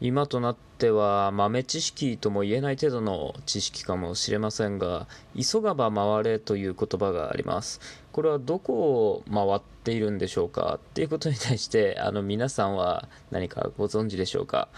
[0.00, 7.80] 今となっては豆知識とも言えない程度の知識かもしれませんが急がば回れという言葉があります。
[8.12, 10.74] これはどこを回っているんでしょうか？
[10.76, 14.68] っていうことに対してあの皆さんは何かご存知でしょうか？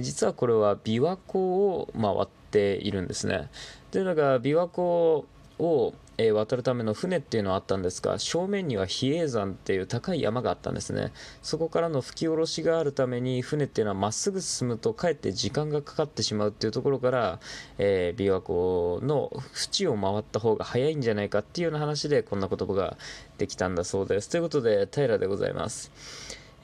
[0.00, 3.48] 実はこれは琵琶湖を回っているんですね。
[3.92, 5.24] というのが琵琶湖
[5.60, 11.12] をえ渡るための船っていうのはあったんですが正面には比叡山っていう高い山があったんですね。
[11.42, 17.40] そこからの吹き下ろしがあるために船っていうのはまっすぐ進むとかえって時間がかかってしまうっていうところから、
[17.78, 22.96] えー、琵琶湖の縁を回った方が早いんじゃないかっていうような話でこんな言葉が
[23.38, 24.28] できたんだそうです。
[24.28, 25.90] ということで平でございます。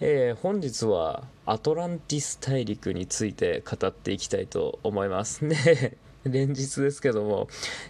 [0.03, 5.45] えー、本日はアトランティス大陸について語っていきたいと思います。
[5.45, 5.97] ね。
[6.25, 7.49] 連日ですけども、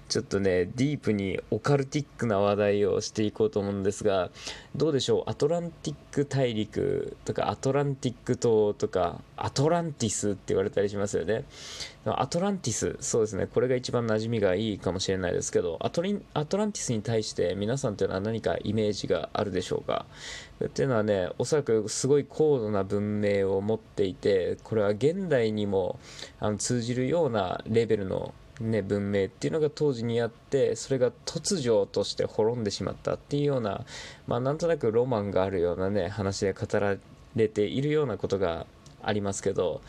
[0.08, 4.30] ちょっとね、ディープにオカルティックな話題をしていこうと思うんですが、
[4.76, 11.44] どうでしょう、アトランティック大陸とか、アトランティック島とか、アトランティスって言われたりしますよね。
[12.06, 20.06] アトランティス、そうですね、これが一番馴染みがいいかもしれないですけど、アトリアトランティスに対して皆さんというのは何かイメージがあるでしょうか？
[20.64, 25.98] っていうのはね、おそらくすごい高度な文明を持っていて、これは現代にも
[26.38, 33.86] あの通じるようなレベルのね、文明っていうのが当時にあってそれが突如として滅んでしまったっていうような、
[34.26, 36.98] まあ、なんとなくロマンがあるようなね話で語ら
[37.36, 38.66] れているようなことが
[39.02, 39.80] ありますけど、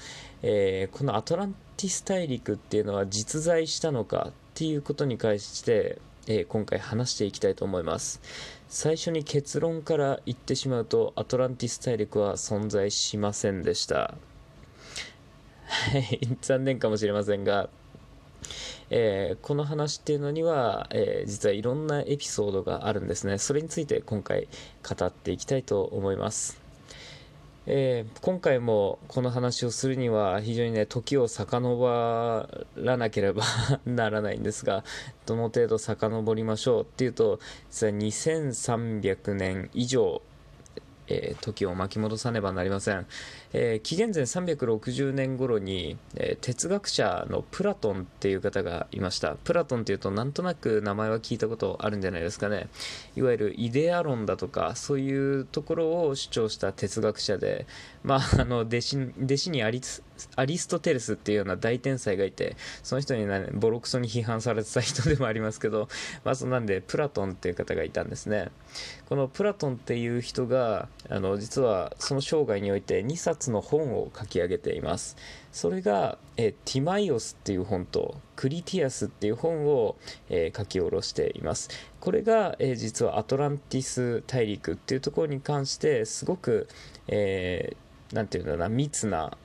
[0.41, 8.21] えー、このアトランティス大陸っていうのは実在したのかっていうことに関して、えー、今回話していきたいと思います。
[8.69, 14.15] 最初に結論から言ってしまうとアトランティス大陸は存在しませんでした。
[15.65, 17.69] はい残念かもしれませんが
[18.93, 23.37] えー、この話っていうのには、えー、実はいろんなエピソードがあるんですね。
[23.37, 24.49] それについて今回
[24.87, 26.60] 語っていきたいと思います。
[27.67, 33.43] えー、今回もこの話をするには非常にね時を遡らなければ
[33.85, 34.83] ならないんですが
[35.27, 40.21] どの程度遡りましょうっていうと実は2300年以上
[41.07, 43.05] えー、時を巻き戻さねばなりません、
[43.53, 49.35] えー、紀元前360年頃に、えー、哲学者のプラトンっていう方がいました。
[49.35, 52.67] プラトンっていうとなんとなく名前は聞いたことあるんじゃないですかね。
[53.15, 57.65] いわゆるイデア論だとかそういうところを主張した哲学者で
[58.03, 59.81] まあ あの弟子弟子にアリ
[60.35, 65.87] アリストテレスっていうような大天才がいてその人に、ね、ボロクソに批判されてた人でもありますけど
[66.23, 68.49] まあそんなんでプラトンっていう方がいたんですね。
[69.09, 75.15] このプラトンっていう人があの実はその生涯において2冊の本を書き上げています。
[75.51, 79.95] それが、えティマイオスっていう本とクリティアスっていう本を、
[80.29, 81.69] え書き下ろしています。
[81.99, 86.67] これが、え実はアトランティス大陸っていうところに関してすごく、
[87.07, 89.37] えー、て言うんだろうな密な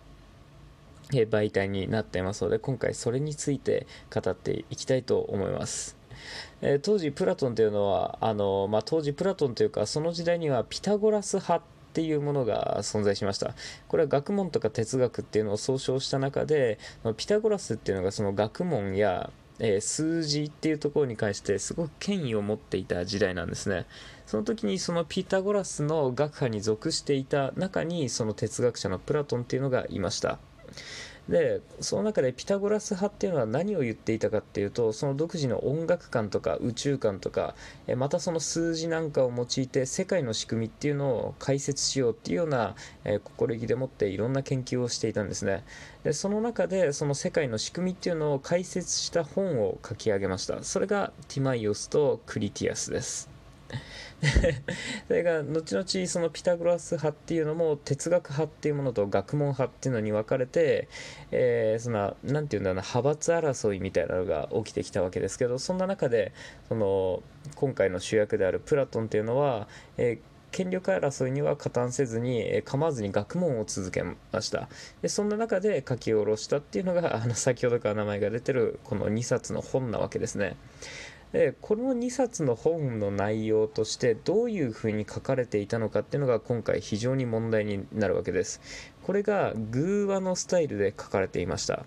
[1.11, 5.97] 媒体になっていますので今回それについて語っていきたいと思います。
[6.63, 11.65] え、当時プラトンというのはあの、まあ、当時プラトンというかその時代にはピタゴラス派
[11.97, 13.55] っていうものが存在しました。
[13.89, 16.79] これは学問とか哲学っていうのを総称した中で
[17.17, 23.87] ピタゴラスっていうのがその学問やえー、数字っていうところに関してすごく権威を持っていた時代なんですね。
[24.27, 30.39] その時にそのピタゴラスの学派に属していた中にその哲学者のプラトンっていうのがいました。
[31.29, 37.55] でその中でピタゴラス派っていうのは何を言っていたかっていうとその独自の音楽観とか宇宙観とか
[37.97, 42.77] またその数字なんかを用いて世界の仕組みっていうのを解説しようっていうような
[43.25, 45.65] 心意気でもっていろんな研究をしていたんですね。
[46.05, 50.63] でその中でその世界の仕組みっていうのを解説した本を書き上げました。
[50.63, 53.36] それがティマイオスとクリティアスです。
[55.07, 60.89] それが後々そのピタゴラス派っていうのも哲学派っていうものと学問派っていうのに分かれて、
[61.31, 66.33] えー、そのなんていうんだろうな派閥争いみたいなのが起きてきたわけですけどそんな中で
[66.69, 67.23] その
[67.55, 74.71] 今回の主役であるプラトンっていうのは、えー権力争いには加担せずに、え構わずに学問を続けました。
[75.03, 80.57] でそんな中で書き下ろしたっていうのがあの先ほどから名前が出てるこの2冊の本なわけですね。
[81.37, 88.63] でこの2冊の本の内容としてどういうふうに書かれていたのかっていうのが今回非常に問題になるわけです。
[89.03, 91.85] これが偶話のスタイルで書かれていました。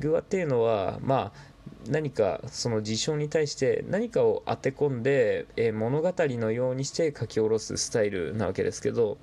[0.00, 1.50] 偶話っていうのはまあ
[1.88, 9.16] 何かその事象に対して何かを当て込んで、え物語のようにして書き下ろすスタイルなわけですけど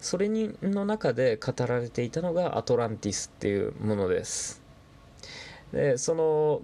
[0.00, 4.59] それにの中で語られていたのがアトランティスっていうものです。
[5.72, 6.60] でその、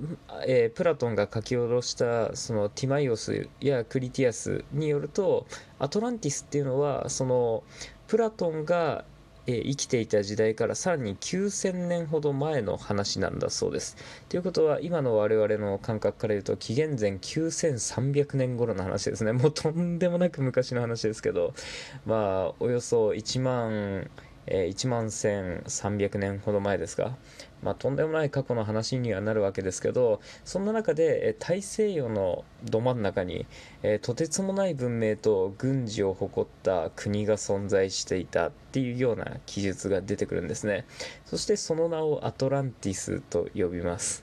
[0.47, 5.47] えー、プラトンが書き下ろしたそのティマイオスやクリティアスによると
[5.79, 7.63] アトランティスっていうのはその
[8.09, 9.05] プラトンが
[9.47, 13.97] え生きていた時代からさらに9000年ほど前の話なんだそうです。
[14.29, 19.33] ということは今の我々の感覚から言うと紀元前9300年頃の話ですね。
[19.33, 21.55] もうとんでもなく昔の話ですけど、
[22.07, 24.11] まあおよそ1万
[24.47, 27.17] えー、1万1300年ほど前ですか、
[27.63, 33.47] まあ、とんでもない過去の話にはなるわけですけどそんな中で、えー、大西洋のど真ん中に、
[33.83, 40.85] えー、とてつもない文明と軍事を誇った国が存在していたっていうような記述が出てくるんですね。
[41.25, 44.23] そしてその名をアトランティスと呼びます。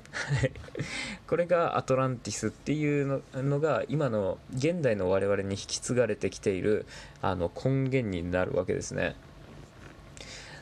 [1.28, 6.86] これがアトランティスっていうのが今の現代の我々に引き継がれてきている
[7.22, 9.16] あの根源になるわけですね。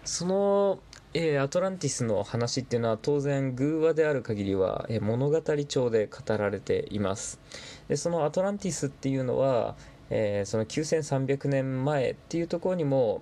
[0.03, 0.80] その、
[1.13, 7.39] えー、アトランティスの話っていうのは当然偶話である限りは、えー、物語調で語られています。
[7.88, 9.75] でそのアトランティスっていうのは、
[10.09, 13.21] えー、その9300年前っていうところにも、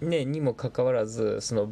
[0.00, 1.70] ね、にもかかわらずその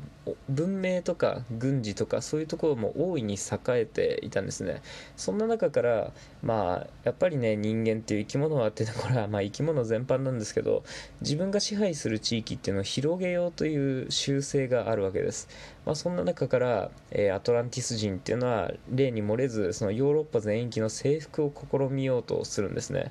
[0.51, 3.39] 文明とか軍事とかそういうところも大いに栄
[3.69, 4.83] えていたんですね。
[5.17, 10.85] そんな中からまあやっぱりね人間っていう生き物はっていうところはまあ生き物全般なんですけど
[11.23, 15.49] 自分が支配する地域っていうのを広げようという習性があるわけです、
[15.87, 23.11] まあ、そんな中から、えー、アトランティス人っていうのは例に漏れずそのヨーロッパ全域の征服を試みようとするんですね。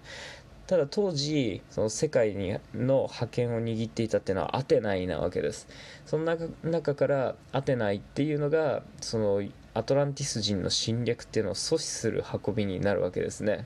[0.67, 5.67] ただ当時その世界にの覇権を握っていたっていうのはアテナイなわけです。
[6.05, 9.41] その中中からアテナイっていうのがその
[9.73, 13.65] アトランティス人の侵略っていうのを阻止する運びになるわけですね。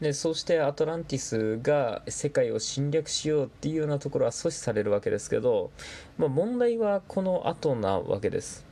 [0.00, 5.70] でそうしてアトランティスが世界を侵略しようっていうようなところは阻止されるわけですけど、
[6.16, 8.69] まあ、問題はこの後なわけです。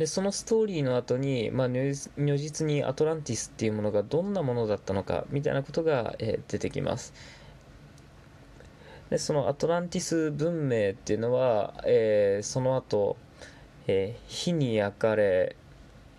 [0.00, 7.12] でそのストーリーの後に、まあ、如実にアトランティスっていうものがどんなものだったのかみたいなことが、えー、出てきます。
[9.10, 13.18] でそのアトランティス文明っていうのは、えー、その後、
[13.88, 15.54] えー、火に焼かれ、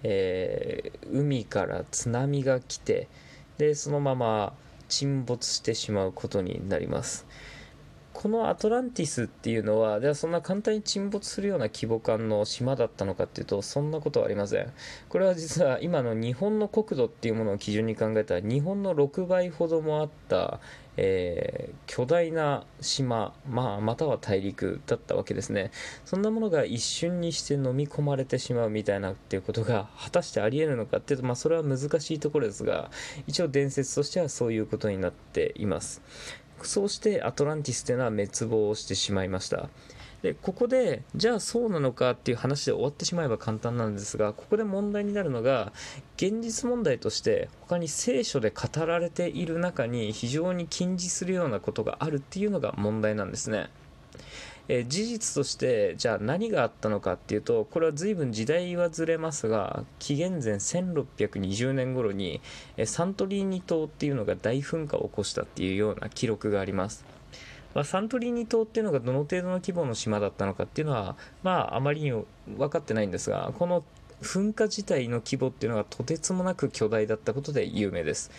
[0.03, 3.07] えー、海から津波が来て
[3.57, 4.53] でそのまま
[4.89, 7.25] 沈没してしまうことになります。
[8.21, 14.71] このアトランティスっていうのは、ではそんな簡単に沈没するような規模感の島だったのかっていうと、そんなことはありません。
[15.09, 20.59] これは実は今の日本の国土っていうものを基準に考えたら、日本の6倍ほどもあった、
[20.97, 25.71] えー、巨大な島、まあ、または大陸だったわけですね。
[26.05, 32.91] そんなものが一瞬にして飲み込まれてしまうみたいなっていうことが果たしてあり得るのかっていうと、まあ、それは難しいところですが、
[33.25, 36.03] 一応伝説としてはそういうことになっています。
[36.67, 39.69] そうしてアトランティスというのは滅亡してしまいました。
[40.21, 45.73] でここでじゃあそうなのかっていう話で終わってしまえば簡単なんですがここで問題になるのが
[46.15, 53.69] 現実問題として他に聖書で語られている中に非常に禁じするようなことがあるっていうのが問題なんですね。
[54.73, 62.39] え事実としてじゃあ何があったのかっていうとこれは随分時代はずれますが紀元前1620年頃に、
[62.77, 67.03] えサントリーニ島っていうのが大噴火を起こしたっていうような記録があります。
[67.73, 73.83] まあ、サントリーニ島っていうのがどの程度の規模の島だったのかっていうのは、まあ、あまりに分かってないんですがこの
[74.21, 78.31] 噴火自体の規模っていうのがとてつもなく巨大だったことで有名です。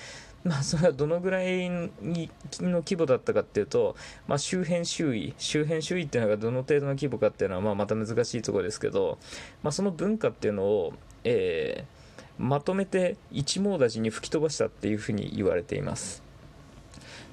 [0.45, 3.95] まあ、それはどのぐらいの規模だったかっていうと、
[4.27, 9.19] まあ、周辺周囲、周辺周囲っていうのがどの程度の規模かっていうのは、まあ、また難しいところですけど、
[9.63, 16.25] まあ、その文化っていうのを、えー、まとめて一網打尽に吹き飛ばしたっていうふうに言われています。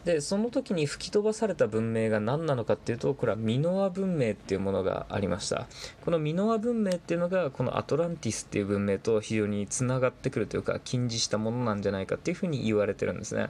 [0.06, 5.68] でその時に吹き飛ばされた文明が何なのかっていうとこれはミノア文明っていうものがありました。
[6.04, 13.50] このミノア文明っていうのがこのアトランティスっていう文明と非常につながってくるというか近似したものなんじゃないかっていうふうに言われてるんですね。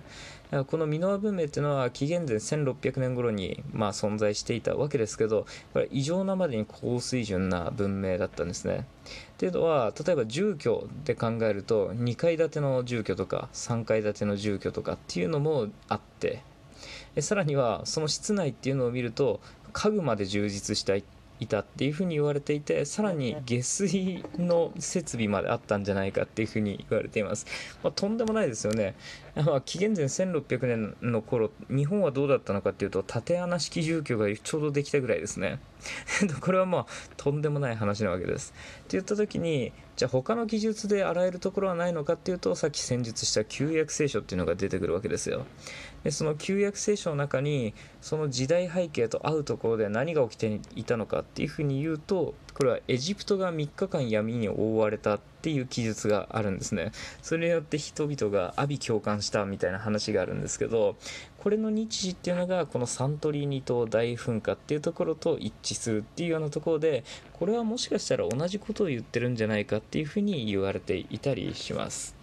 [0.67, 5.45] このミノア文明っていうのは紀元前1600年頃にまあ存在していたわけですけど
[5.91, 8.87] 異常なまでに高水準な文明だったんですね。
[9.33, 16.41] っていうのは例えば住居で考えると2階建ての住居とか3階建ての住居とかっていうのもあって
[17.19, 19.39] さらにはその室内っていうのを見ると
[19.71, 20.95] 家具まで充実した
[21.39, 27.45] いたっていうふうに言われていてさらに下水の設備まであったんじゃないかっていうふうに言われています、
[27.83, 28.95] まあ、とんでもないですよね、
[29.35, 35.59] まあ、紀元前1600年の頃日本はどうだったのかっていうと縦穴式住居がちょうどできたぐらいですね。
[36.41, 38.53] これはまあとんでもない話なわけです。
[38.79, 45.45] って言った時にじゃあ他の技術で洗えるところはないのかっていうとさっき戦述した旧約聖書っていうのが出てくるわけですよ。
[46.05, 56.91] でその旧約聖書の中にその時代背景と合うところで何が起きていたのかっていうふうに言うとこれはエジプトが3日間闇に覆われたっていう記述があるんですね。
[57.21, 60.97] それによって人々が阿鼻共感したみたいな話があるんですけど
[61.37, 72.19] これの日時っていうのがこのサントリーニ島大噴火っていうところと一致するっていうようなところでこれはもしかしたら同じことを言ってるんじゃないかっていうふうに言われていたりします。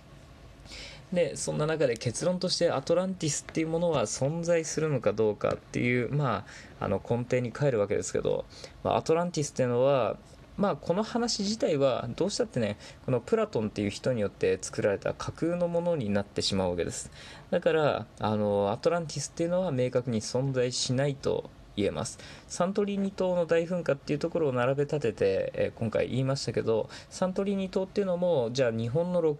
[1.12, 6.44] でそんな中で結論としてアトランティスっていうものは存在するのかどうかっていうま
[6.80, 8.44] ああの根底に帰るわけですけど、
[8.82, 10.16] まあ、アトランティスっていうのは
[10.56, 17.10] まあこの話自体はどうしたってねこのプラトンっていう人によって作られた架空のものになってしまうわけです。
[17.50, 22.18] だからあのアトランティスっていうのは明確に存在しないと言えます。
[22.48, 29.36] サントリーニ島の大噴火っていうところを並べ立てて、え、今回言いましたけどサントリーニ島っていうのもじゃあ日本の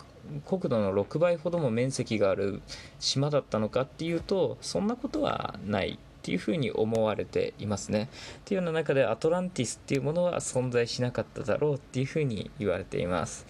[0.46, 2.62] 国土の6倍ほども面積がある
[3.00, 5.98] 島だったのかっていうとそんなことはない。
[6.26, 8.08] っていうふうに思われていますね。
[8.38, 13.46] っていうような中でアトランティスっていうものは存在しなかっただろうっていうふうに言われています。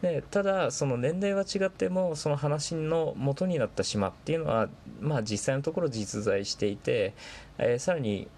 [0.00, 7.12] でただその年代は違ってもその話の元になった島っていうのはまあ実際のところ実在していて、
[7.58, 8.28] えー、さらに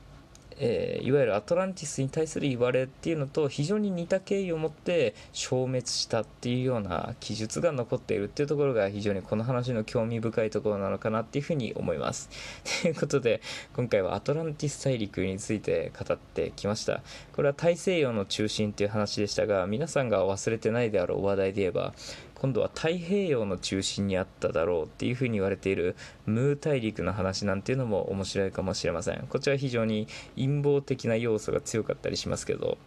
[0.59, 12.31] えー、いわゆるアトランティスに対する言われっていうのと非常に似た経緯を持って消滅したっていうような記述が残っているっていうところが非常にこの話の興味深いところなのかなっていうふうに思います。
[12.83, 13.41] ということで
[13.75, 17.03] 今回はアトランティス大陸について語ってきました。
[17.33, 21.95] これは大西洋の中心っていう話でしたが皆さんが忘れてないであろう話題で言えば
[22.47, 29.27] 今度は太平洋の中心にあっただろうっていうふうに言われているムー大陸の話なんていうのも面白いかもしれません。
[29.29, 32.79] こちら非常に陰謀的な要素が強かったりしますけど。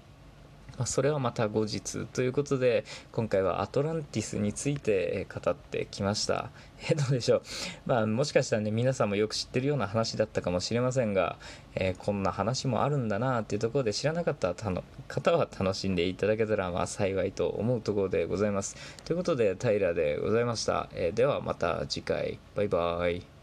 [0.80, 6.50] まあ、それはまた後日ということで今回はアトランティスについて語ってきました。
[6.90, 7.42] えどうでしょう、
[7.86, 11.36] まあ、もしかしたらね皆さんもよく知ってるような話だったかもしれませんが、
[11.76, 18.78] えー、こんな話もあるんだなっていうところで知らなかった方は楽しんでいただけたらまあ幸いと思うところでございます。
[19.04, 20.88] ということで平でございました。
[20.94, 23.39] えー、ではまた次回バイバーイ。